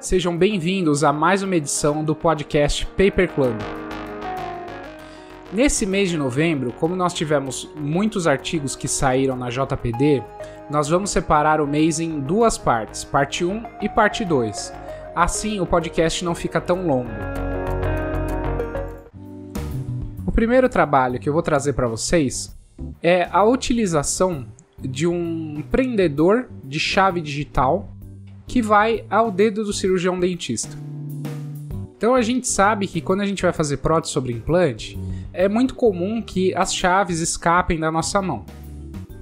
[0.00, 3.54] Sejam bem-vindos a mais uma edição do podcast Paper Club.
[5.52, 10.22] Nesse mês de novembro, como nós tivemos muitos artigos que saíram na JPD,
[10.70, 14.72] nós vamos separar o mês em duas partes, parte 1 e parte 2.
[15.14, 17.10] Assim, o podcast não fica tão longo.
[20.26, 22.58] O primeiro trabalho que eu vou trazer para vocês
[23.02, 24.46] é a utilização
[24.78, 27.99] de um prendedor de chave digital
[28.50, 30.76] que vai ao dedo do cirurgião dentista.
[31.96, 34.98] Então a gente sabe que quando a gente vai fazer prótese sobre implante,
[35.32, 38.44] é muito comum que as chaves escapem da nossa mão.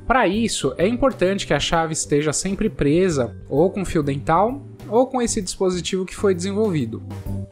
[0.06, 5.06] Para isso, é importante que a chave esteja sempre presa ou com fio dental ou
[5.06, 7.02] com esse dispositivo que foi desenvolvido.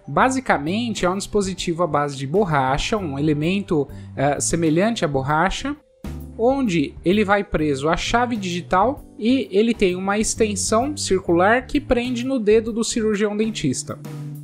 [0.09, 3.87] Basicamente, é um dispositivo à base de borracha, um elemento
[4.17, 5.77] é, semelhante à borracha,
[6.39, 12.25] onde ele vai preso à chave digital e ele tem uma extensão circular que prende
[12.25, 13.99] no dedo do cirurgião dentista.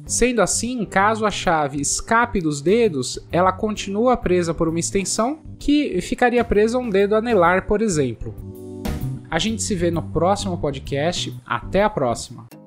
[0.07, 6.01] Sendo assim, caso a chave escape dos dedos, ela continua presa por uma extensão que
[6.01, 8.35] ficaria presa a um dedo anelar, por exemplo.
[9.31, 11.35] A gente se vê no próximo podcast.
[11.47, 12.62] Até a próxima!